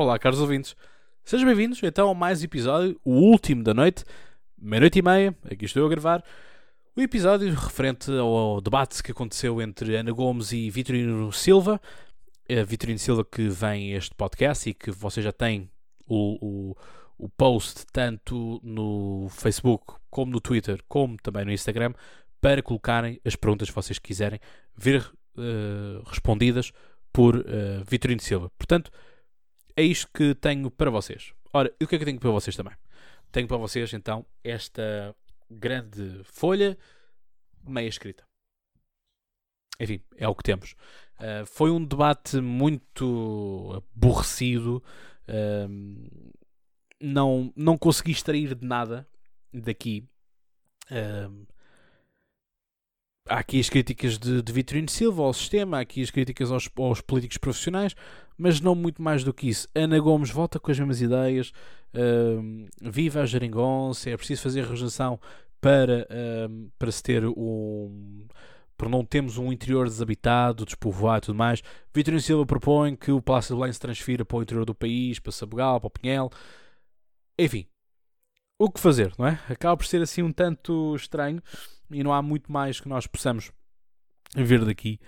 Olá, 0.00 0.16
caros 0.16 0.40
ouvintes. 0.40 0.76
Sejam 1.24 1.44
bem-vindos 1.44 1.82
então 1.82 2.08
a 2.08 2.14
mais 2.14 2.44
episódio, 2.44 3.00
o 3.04 3.14
último 3.14 3.64
da 3.64 3.74
noite, 3.74 4.04
meia-noite 4.56 5.00
e 5.00 5.02
meia, 5.02 5.36
aqui 5.50 5.64
estou 5.64 5.84
a 5.84 5.88
gravar. 5.88 6.22
O 6.94 7.00
episódio 7.00 7.52
referente 7.52 8.08
ao 8.12 8.60
debate 8.60 9.02
que 9.02 9.10
aconteceu 9.10 9.60
entre 9.60 9.96
Ana 9.96 10.12
Gomes 10.12 10.52
e 10.52 10.70
Vitorino 10.70 11.32
Silva. 11.32 11.80
A 12.48 12.62
Vitorino 12.62 13.00
Silva 13.00 13.24
que 13.24 13.48
vem 13.48 13.92
este 13.92 14.14
podcast 14.14 14.70
e 14.70 14.72
que 14.72 14.92
você 14.92 15.20
já 15.20 15.32
tem 15.32 15.68
o, 16.06 16.38
o, 16.46 16.76
o 17.18 17.28
post 17.28 17.84
tanto 17.92 18.60
no 18.62 19.26
Facebook 19.30 19.94
como 20.08 20.30
no 20.30 20.40
Twitter, 20.40 20.80
como 20.88 21.16
também 21.20 21.44
no 21.44 21.50
Instagram, 21.50 21.92
para 22.40 22.62
colocarem 22.62 23.20
as 23.24 23.34
perguntas 23.34 23.68
que 23.68 23.74
vocês 23.74 23.98
quiserem 23.98 24.38
ver 24.76 25.04
uh, 25.36 26.08
respondidas 26.08 26.70
por 27.12 27.34
uh, 27.34 27.42
Vitorino 27.84 28.20
Silva. 28.20 28.48
Portanto, 28.56 28.92
é 29.78 29.82
isto 29.82 30.08
que 30.12 30.34
tenho 30.34 30.68
para 30.72 30.90
vocês. 30.90 31.32
Ora, 31.52 31.72
e 31.80 31.84
o 31.84 31.86
que 31.86 31.94
é 31.94 31.98
que 31.98 32.04
tenho 32.04 32.18
para 32.18 32.30
vocês 32.30 32.56
também? 32.56 32.74
Tenho 33.30 33.46
para 33.46 33.56
vocês 33.56 33.92
então 33.92 34.26
esta 34.42 35.14
grande 35.48 36.20
folha 36.24 36.76
meia 37.64 37.86
escrita. 37.86 38.24
Enfim, 39.78 40.02
é 40.16 40.26
o 40.26 40.34
que 40.34 40.42
temos. 40.42 40.74
Uh, 41.20 41.46
foi 41.46 41.70
um 41.70 41.84
debate 41.84 42.40
muito 42.40 43.84
aborrecido. 43.94 44.82
Uh, 45.28 46.32
não, 47.00 47.52
não 47.54 47.78
consegui 47.78 48.10
extrair 48.10 48.56
de 48.56 48.66
nada 48.66 49.06
daqui. 49.52 50.04
Uh, 50.90 51.46
há 53.28 53.38
aqui 53.38 53.60
as 53.60 53.68
críticas 53.68 54.18
de, 54.18 54.42
de 54.42 54.52
Vitorino 54.52 54.90
Silva 54.90 55.22
ao 55.22 55.32
sistema, 55.32 55.78
há 55.78 55.80
aqui 55.80 56.02
as 56.02 56.10
críticas 56.10 56.50
aos, 56.50 56.68
aos, 56.76 57.00
políticos 57.00 57.38
profissionais, 57.38 57.94
mas 58.38 58.60
não 58.60 58.74
muito 58.74 59.02
mais 59.02 59.24
do 59.24 59.34
que 59.34 59.48
isso. 59.48 59.68
Ana 59.74 59.98
Gomes 59.98 60.30
volta 60.30 60.60
com 60.60 60.70
as 60.70 60.78
mesmas 60.78 61.02
ideias, 61.02 61.52
uh, 61.92 62.68
viva 62.80 63.20
a 63.20 63.26
geringonça, 63.26 64.08
é 64.08 64.16
preciso 64.16 64.42
fazer 64.42 64.60
regeneração 64.62 65.20
para, 65.60 66.06
uh, 66.08 66.70
para 66.78 66.92
se 66.92 67.02
ter 67.02 67.26
um. 67.26 68.26
Por 68.76 68.88
não 68.88 69.04
termos 69.04 69.38
um 69.38 69.52
interior 69.52 69.88
desabitado, 69.88 70.64
despovoado 70.64 71.24
e 71.24 71.26
tudo 71.26 71.36
mais. 71.36 71.64
Vitorino 71.92 72.20
Silva 72.20 72.46
propõe 72.46 72.94
que 72.94 73.10
o 73.10 73.20
Palácio 73.20 73.52
de 73.52 73.58
Belém 73.60 73.72
se 73.72 73.80
transfira 73.80 74.24
para 74.24 74.36
o 74.36 74.42
interior 74.42 74.64
do 74.64 74.72
país, 74.72 75.18
para 75.18 75.32
Sabugal, 75.32 75.80
para 75.80 75.88
o 75.88 75.90
Pinhel. 75.90 76.30
Enfim, 77.36 77.66
o 78.56 78.70
que 78.70 78.78
fazer, 78.78 79.12
não 79.18 79.26
é? 79.26 79.40
Acaba 79.48 79.76
por 79.76 79.84
ser 79.84 80.00
assim 80.00 80.22
um 80.22 80.32
tanto 80.32 80.94
estranho 80.94 81.42
e 81.90 82.04
não 82.04 82.12
há 82.12 82.22
muito 82.22 82.52
mais 82.52 82.80
que 82.80 82.88
nós 82.88 83.04
possamos 83.04 83.50
ver 84.36 84.64
daqui. 84.64 85.00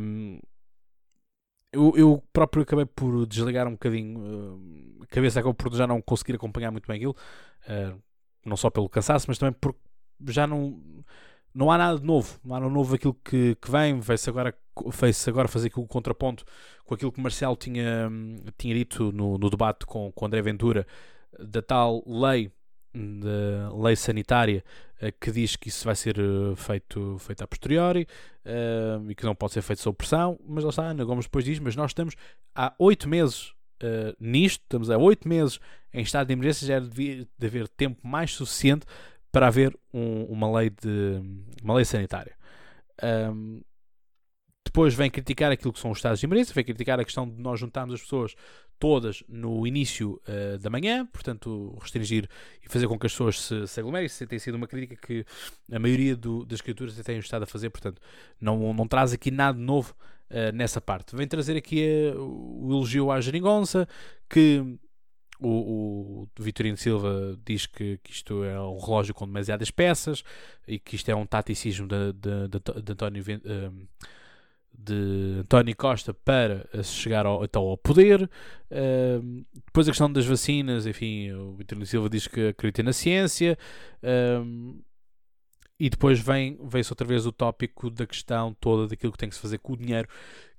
Um, 0.00 0.40
eu, 1.76 1.92
eu, 1.96 2.22
próprio 2.32 2.62
acabei 2.62 2.86
por 2.86 3.26
desligar 3.26 3.66
um 3.68 3.72
bocadinho 3.72 4.18
uh, 4.18 5.02
a 5.02 5.06
cabeça, 5.06 5.40
acabou 5.40 5.54
por 5.54 5.72
já 5.74 5.86
não 5.86 6.00
conseguir 6.00 6.34
acompanhar 6.34 6.70
muito 6.70 6.86
bem 6.86 6.96
aquilo, 6.96 7.16
uh, 7.68 8.00
não 8.44 8.56
só 8.56 8.70
pelo 8.70 8.88
cansaço, 8.88 9.26
mas 9.28 9.38
também 9.38 9.54
porque 9.60 9.78
já 10.28 10.46
não, 10.46 10.80
não 11.54 11.70
há 11.70 11.78
nada 11.78 11.98
de 11.98 12.04
novo, 12.04 12.40
não 12.44 12.56
há 12.56 12.60
nada 12.60 12.72
novo 12.72 12.94
aquilo 12.94 13.14
que, 13.14 13.54
que 13.56 13.70
vem, 13.70 14.00
vai-se 14.00 14.28
agora, 14.30 14.54
vai 14.74 15.10
agora 15.28 15.48
fazer 15.48 15.68
aqui 15.68 15.78
o 15.78 15.86
contraponto 15.86 16.44
com 16.84 16.94
aquilo 16.94 17.12
que 17.12 17.20
Marcelo 17.20 17.56
tinha, 17.56 18.10
tinha 18.56 18.74
dito 18.74 19.12
no, 19.12 19.36
no 19.36 19.50
debate 19.50 19.84
com, 19.84 20.10
com 20.12 20.26
André 20.26 20.40
Ventura 20.42 20.86
da 21.38 21.60
tal 21.60 22.02
lei 22.06 22.50
da 22.94 23.76
lei 23.76 23.94
sanitária 23.94 24.64
que 25.20 25.30
diz 25.30 25.56
que 25.56 25.68
isso 25.68 25.84
vai 25.84 25.94
ser 25.94 26.18
uh, 26.18 26.56
feito, 26.56 27.16
feito 27.18 27.42
a 27.42 27.46
posteriori 27.46 28.06
uh, 28.44 29.10
e 29.10 29.14
que 29.14 29.24
não 29.24 29.34
pode 29.34 29.52
ser 29.52 29.62
feito 29.62 29.82
sob 29.82 29.96
pressão, 29.96 30.38
mas 30.46 30.64
lá 30.64 30.70
está, 30.70 30.84
Ana 30.84 31.04
Gomes 31.04 31.26
depois 31.26 31.44
diz, 31.44 31.58
mas 31.58 31.76
nós 31.76 31.90
estamos 31.90 32.14
há 32.54 32.74
oito 32.78 33.08
meses 33.08 33.54
nisto, 34.18 34.62
estamos 34.62 34.88
há 34.88 34.96
oito 34.96 35.28
meses 35.28 35.60
em 35.92 36.00
estado 36.00 36.28
de 36.28 36.32
emergência, 36.32 36.66
já 36.66 36.80
devia 36.80 37.28
de 37.38 37.46
haver 37.46 37.68
tempo 37.68 38.06
mais 38.08 38.32
suficiente 38.32 38.86
para 39.30 39.48
haver 39.48 39.78
um, 39.92 40.24
uma, 40.24 40.58
lei 40.58 40.70
de, 40.70 41.20
uma 41.62 41.74
lei 41.74 41.84
sanitária. 41.84 42.34
Depois 44.76 44.92
vem 44.92 45.10
criticar 45.10 45.50
aquilo 45.50 45.72
que 45.72 45.80
são 45.80 45.90
os 45.90 45.96
estados 45.96 46.20
de 46.20 46.26
emergência, 46.26 46.52
vem 46.54 46.62
criticar 46.62 47.00
a 47.00 47.04
questão 47.04 47.26
de 47.26 47.40
nós 47.40 47.58
juntarmos 47.58 47.94
as 47.94 48.02
pessoas 48.02 48.36
todas 48.78 49.24
no 49.26 49.66
início 49.66 50.20
uh, 50.28 50.58
da 50.58 50.68
manhã, 50.68 51.06
portanto, 51.06 51.74
restringir 51.80 52.28
e 52.62 52.68
fazer 52.68 52.86
com 52.86 52.98
que 52.98 53.06
as 53.06 53.12
pessoas 53.12 53.40
se, 53.40 53.66
se 53.66 53.80
aglomerem. 53.80 54.04
Isso 54.04 54.26
tem 54.26 54.38
sido 54.38 54.56
uma 54.56 54.66
crítica 54.66 54.94
que 54.94 55.24
a 55.72 55.78
maioria 55.78 56.14
do, 56.14 56.44
das 56.44 56.58
escrituras 56.58 56.94
tem 56.94 57.18
estado 57.18 57.44
a 57.44 57.46
fazer, 57.46 57.70
portanto, 57.70 58.02
não, 58.38 58.74
não 58.74 58.86
traz 58.86 59.14
aqui 59.14 59.30
nada 59.30 59.58
novo 59.58 59.94
uh, 60.30 60.54
nessa 60.54 60.78
parte. 60.78 61.16
Vem 61.16 61.26
trazer 61.26 61.56
aqui 61.56 62.12
uh, 62.14 62.66
o 62.66 62.70
elogio 62.70 63.10
à 63.10 63.18
geringonça, 63.18 63.88
que 64.28 64.62
o, 65.40 65.48
o 65.48 66.28
Vitorino 66.38 66.76
Silva 66.76 67.34
diz 67.46 67.64
que, 67.64 67.98
que, 68.04 68.12
isto 68.12 68.44
é 68.44 68.60
um 68.60 68.78
relógio 68.78 69.14
com 69.14 69.26
demasiadas 69.26 69.70
peças 69.70 70.22
e 70.68 70.78
que 70.78 70.96
isto 70.96 71.08
é 71.08 71.16
um 71.16 71.24
taticismo 71.24 71.88
de, 71.88 72.12
de, 72.12 72.48
de, 72.48 72.82
de 72.82 72.92
António 72.92 73.24
de 74.78 75.40
António 75.40 75.76
Costa 75.76 76.12
para 76.12 76.66
chegar 76.82 77.26
ao, 77.26 77.44
então 77.44 77.62
ao 77.62 77.76
poder. 77.76 78.22
Uh, 78.70 79.44
depois 79.64 79.88
a 79.88 79.90
questão 79.90 80.12
das 80.12 80.26
vacinas, 80.26 80.86
enfim, 80.86 81.32
o 81.32 81.54
Vitor 81.54 81.84
Silva 81.86 82.08
diz 82.08 82.26
que 82.26 82.48
acredita 82.48 82.82
na 82.82 82.92
ciência. 82.92 83.58
Uh, 84.02 84.82
e 85.78 85.90
depois 85.90 86.18
vem, 86.18 86.58
vem-se 86.62 86.90
outra 86.90 87.06
vez 87.06 87.26
o 87.26 87.32
tópico 87.32 87.90
da 87.90 88.06
questão 88.06 88.54
toda 88.60 88.88
daquilo 88.88 89.12
que 89.12 89.18
tem 89.18 89.28
que 89.28 89.34
se 89.34 89.40
fazer 89.40 89.58
com 89.58 89.74
o 89.74 89.76
dinheiro 89.76 90.08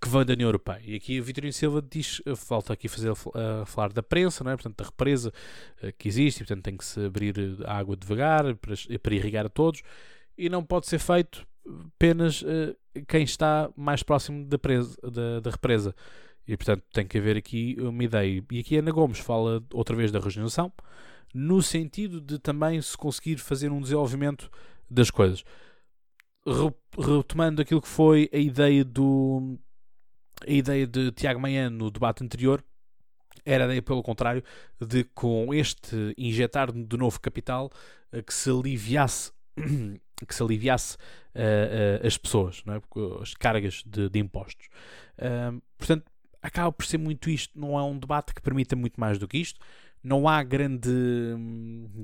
que 0.00 0.08
vem 0.08 0.24
da 0.24 0.32
União 0.32 0.48
Europeia. 0.48 0.82
E 0.84 0.94
aqui 0.94 1.18
o 1.18 1.24
Vitorino 1.24 1.52
Silva 1.52 1.82
diz, 1.82 2.22
falta 2.36 2.72
aqui 2.72 2.88
fazer 2.88 3.10
a 3.10 3.66
falar 3.66 3.92
da 3.92 4.02
prensa, 4.02 4.44
não 4.44 4.52
é? 4.52 4.56
portanto, 4.56 4.76
da 4.76 4.84
represa 4.84 5.32
uh, 5.82 5.92
que 5.98 6.08
existe, 6.08 6.38
e, 6.38 6.44
portanto 6.44 6.64
tem 6.64 6.76
que 6.76 6.84
se 6.84 7.04
abrir 7.04 7.34
a 7.64 7.78
água 7.78 7.96
devagar 7.96 8.54
para, 8.56 8.74
para 9.02 9.14
irrigar 9.14 9.46
a 9.46 9.48
todos, 9.48 9.82
e 10.36 10.48
não 10.48 10.62
pode 10.62 10.86
ser 10.86 10.98
feito 10.98 11.46
apenas 11.96 12.42
uh, 12.42 12.76
quem 13.06 13.22
está 13.22 13.70
mais 13.76 14.02
próximo 14.02 14.44
da, 14.46 14.58
presa, 14.58 14.96
da, 15.02 15.40
da, 15.40 15.50
represa. 15.50 15.94
E 16.46 16.56
portanto 16.56 16.82
tem 16.92 17.06
que 17.06 17.18
haver 17.18 17.36
aqui 17.36 17.76
uma 17.78 18.02
ideia. 18.04 18.44
E 18.50 18.60
aqui 18.60 18.76
Ana 18.76 18.90
Gomes 18.90 19.18
fala 19.18 19.62
outra 19.72 19.94
vez 19.94 20.10
da 20.10 20.18
regeneração, 20.18 20.72
no 21.34 21.62
sentido 21.62 22.20
de 22.20 22.38
também 22.38 22.80
se 22.80 22.96
conseguir 22.96 23.36
fazer 23.36 23.70
um 23.70 23.80
desenvolvimento 23.80 24.50
das 24.90 25.10
coisas. 25.10 25.44
Retomando 26.96 27.60
aquilo 27.60 27.82
que 27.82 27.88
foi 27.88 28.30
a 28.32 28.38
ideia 28.38 28.84
do 28.84 29.58
a 30.46 30.50
ideia 30.50 30.86
de 30.86 31.10
Tiago 31.12 31.40
Manhã 31.40 31.68
no 31.68 31.90
debate 31.90 32.22
anterior, 32.22 32.64
era 33.44 33.64
a 33.64 33.66
ideia, 33.66 33.82
pelo 33.82 34.02
contrário, 34.02 34.42
de 34.80 35.04
com 35.04 35.52
este 35.52 36.14
injetar 36.16 36.72
de 36.72 36.96
novo 36.96 37.20
capital 37.20 37.70
eh, 38.12 38.22
que 38.22 38.32
se 38.32 38.50
aliviasse 38.50 39.32
que 40.26 40.34
se 40.34 40.42
aliviasse 40.42 40.96
uh, 41.34 42.02
uh, 42.02 42.06
as 42.06 42.16
pessoas, 42.16 42.62
é? 42.66 43.22
as 43.22 43.34
cargas 43.34 43.82
de, 43.86 44.08
de 44.08 44.18
impostos. 44.18 44.68
Uh, 45.18 45.60
portanto, 45.76 46.04
acaba 46.42 46.72
por 46.72 46.84
ser 46.84 46.98
muito 46.98 47.30
isto, 47.30 47.58
não 47.58 47.78
é 47.78 47.82
um 47.82 47.98
debate 47.98 48.34
que 48.34 48.42
permita 48.42 48.76
muito 48.76 48.98
mais 48.98 49.18
do 49.18 49.28
que 49.28 49.38
isto. 49.38 49.60
Não 50.00 50.28
há 50.28 50.44
grande, 50.44 50.90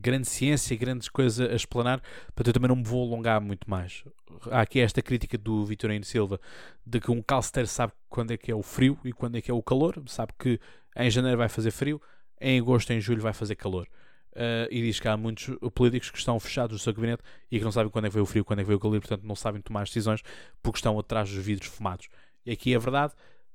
grande 0.00 0.26
ciência, 0.26 0.74
grandes 0.76 1.10
coisas 1.10 1.50
a 1.50 1.54
explanar, 1.54 2.00
portanto 2.34 2.46
eu 2.46 2.52
também 2.54 2.68
não 2.68 2.76
me 2.76 2.84
vou 2.84 3.06
alongar 3.06 3.38
muito 3.38 3.68
mais. 3.68 4.02
Há 4.50 4.62
aqui 4.62 4.80
esta 4.80 5.02
crítica 5.02 5.36
do 5.36 5.64
Vitorino 5.66 6.02
Silva 6.02 6.40
de 6.86 6.98
que 6.98 7.10
um 7.10 7.20
calceteiro 7.20 7.68
sabe 7.68 7.92
quando 8.08 8.30
é 8.30 8.38
que 8.38 8.50
é 8.50 8.54
o 8.54 8.62
frio 8.62 8.98
e 9.04 9.12
quando 9.12 9.36
é 9.36 9.42
que 9.42 9.50
é 9.50 9.54
o 9.54 9.62
calor, 9.62 10.02
sabe 10.06 10.32
que 10.38 10.58
em 10.96 11.10
janeiro 11.10 11.36
vai 11.36 11.50
fazer 11.50 11.70
frio, 11.70 12.00
em 12.40 12.58
agosto, 12.58 12.90
em 12.92 13.00
julho 13.00 13.20
vai 13.20 13.34
fazer 13.34 13.56
calor. 13.56 13.86
Uh, 14.32 14.64
e 14.70 14.80
diz 14.80 14.98
que 14.98 15.06
há 15.06 15.14
muitos 15.14 15.54
políticos 15.74 16.10
que 16.10 16.16
estão 16.16 16.40
fechados 16.40 16.72
no 16.72 16.78
seu 16.78 16.94
gabinete 16.94 17.22
e 17.50 17.58
que 17.58 17.64
não 17.64 17.70
sabem 17.70 17.90
quando 17.90 18.06
é 18.06 18.08
que 18.08 18.14
veio 18.14 18.22
o 18.22 18.26
frio, 18.26 18.42
quando 18.44 18.60
é 18.60 18.62
que 18.62 18.66
veio 18.66 18.78
o 18.78 18.80
calor, 18.80 18.98
portanto 18.98 19.24
não 19.24 19.36
sabem 19.36 19.60
tomar 19.60 19.84
decisões 19.84 20.22
porque 20.62 20.78
estão 20.78 20.98
atrás 20.98 21.30
dos 21.30 21.44
vidros 21.44 21.68
fumados. 21.68 22.08
E 22.46 22.50
aqui 22.50 22.74
é 22.74 22.78
verdade, 22.78 23.12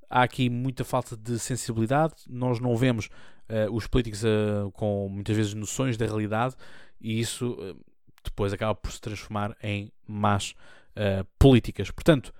há 0.08 0.22
aqui 0.22 0.48
muita 0.48 0.84
falta 0.84 1.16
de 1.16 1.36
sensibilidade, 1.40 2.14
nós 2.28 2.60
não 2.60 2.76
vemos 2.76 3.06
uh, 3.06 3.74
os 3.74 3.88
políticos 3.88 4.22
uh, 4.22 4.70
com 4.72 5.08
muitas 5.08 5.36
vezes 5.36 5.52
noções 5.52 5.96
da 5.96 6.06
realidade 6.06 6.54
e 7.00 7.18
isso 7.18 7.56
depois 8.22 8.52
acaba 8.52 8.74
por 8.74 8.92
se 8.92 9.00
transformar 9.00 9.56
em 9.62 9.92
más 10.06 10.54
políticas. 11.38 11.92
Portanto, 11.92 12.34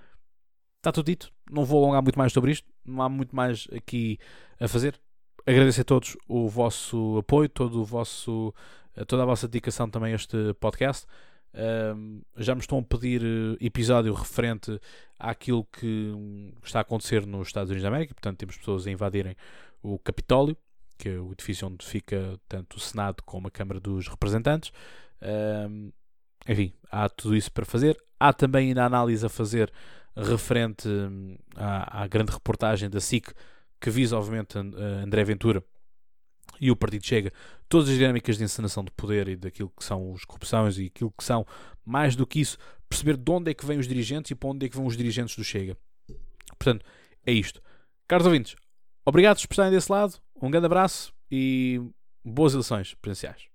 está 0.78 0.90
tudo 0.90 1.06
dito, 1.06 1.32
não 1.48 1.64
vou 1.64 1.82
alongar 1.84 2.02
muito 2.02 2.18
mais 2.18 2.32
sobre 2.32 2.50
isto, 2.50 2.68
não 2.84 3.02
há 3.02 3.08
muito 3.08 3.34
mais 3.34 3.68
aqui 3.72 4.18
a 4.58 4.66
fazer 4.66 5.00
agradecer 5.48 5.80
a 5.80 5.84
todos 5.84 6.16
o 6.28 6.46
vosso 6.48 7.16
apoio, 7.18 7.48
todo 7.48 7.80
o 7.80 7.84
vosso, 7.84 8.54
eh, 8.94 9.04
toda 9.04 9.22
a 9.22 9.26
vossa 9.26 9.48
dedicação 9.48 9.88
também 9.88 10.12
a 10.12 10.16
este 10.16 10.36
podcast. 10.60 11.06
Um, 11.54 12.20
já 12.36 12.54
me 12.54 12.60
estão 12.60 12.78
a 12.78 12.82
pedir 12.82 13.22
eh, 13.22 13.64
episódio 13.64 14.12
referente 14.12 14.78
àquilo 15.18 15.64
que 15.64 16.14
está 16.62 16.80
a 16.80 16.82
acontecer 16.82 17.26
nos 17.26 17.48
Estados 17.48 17.70
Unidos 17.70 17.82
da 17.82 17.88
América, 17.88 18.14
portanto, 18.14 18.38
temos 18.38 18.58
pessoas 18.58 18.86
a 18.86 18.90
invadirem 18.90 19.34
o 19.82 19.98
Capitólio, 19.98 20.56
que 20.98 21.08
é 21.08 21.18
o 21.18 21.32
edifício 21.32 21.66
onde 21.66 21.86
fica 21.86 22.38
tanto 22.46 22.76
o 22.76 22.80
Senado 22.80 23.22
como 23.24 23.48
a 23.48 23.50
Câmara 23.50 23.80
dos 23.80 24.06
Representantes. 24.06 24.70
Um, 25.22 25.90
enfim, 26.46 26.72
há 26.90 27.08
tudo 27.08 27.34
isso 27.34 27.50
para 27.50 27.64
fazer. 27.64 27.96
Há 28.20 28.32
também 28.32 28.68
ainda 28.68 28.84
análise 28.84 29.24
a 29.24 29.28
fazer 29.28 29.72
referente 30.14 30.88
hum, 30.88 31.38
à, 31.56 32.02
à 32.02 32.06
grande 32.06 32.32
reportagem 32.32 32.90
da 32.90 33.00
SIC 33.00 33.32
que 33.80 33.90
visa, 33.90 34.16
obviamente, 34.16 34.58
André 34.58 35.24
Ventura 35.24 35.62
e 36.60 36.70
o 36.70 36.76
Partido 36.76 37.06
Chega, 37.06 37.32
todas 37.68 37.88
as 37.88 37.96
dinâmicas 37.96 38.36
de 38.36 38.44
encenação 38.44 38.84
de 38.84 38.90
poder 38.90 39.28
e 39.28 39.36
daquilo 39.36 39.72
que 39.76 39.84
são 39.84 40.12
as 40.14 40.24
corrupções 40.24 40.78
e 40.78 40.86
aquilo 40.86 41.12
que 41.16 41.22
são, 41.22 41.46
mais 41.84 42.16
do 42.16 42.26
que 42.26 42.40
isso, 42.40 42.58
perceber 42.88 43.16
de 43.16 43.30
onde 43.30 43.50
é 43.50 43.54
que 43.54 43.64
vêm 43.64 43.78
os 43.78 43.86
dirigentes 43.86 44.30
e 44.30 44.34
para 44.34 44.48
onde 44.48 44.66
é 44.66 44.68
que 44.68 44.76
vão 44.76 44.86
os 44.86 44.96
dirigentes 44.96 45.36
do 45.36 45.44
Chega. 45.44 45.76
Portanto, 46.58 46.84
é 47.24 47.32
isto. 47.32 47.62
Caros 48.08 48.26
ouvintes, 48.26 48.56
obrigado 49.04 49.36
por 49.36 49.52
estarem 49.52 49.70
desse 49.70 49.92
lado, 49.92 50.14
um 50.40 50.50
grande 50.50 50.66
abraço 50.66 51.12
e 51.30 51.80
boas 52.24 52.54
eleições 52.54 52.94
presenciais. 52.94 53.46